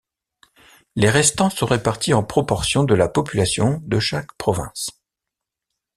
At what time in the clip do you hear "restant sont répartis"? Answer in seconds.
1.11-2.15